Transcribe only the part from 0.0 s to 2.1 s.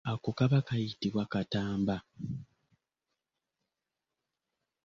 Ako kaba kayitibwa katamba.